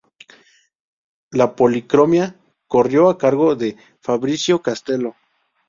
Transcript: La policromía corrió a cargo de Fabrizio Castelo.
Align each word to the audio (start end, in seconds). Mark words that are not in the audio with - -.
La 1.29 1.55
policromía 1.55 2.35
corrió 2.65 3.07
a 3.07 3.19
cargo 3.19 3.55
de 3.55 3.77
Fabrizio 4.01 4.59
Castelo. 4.63 5.15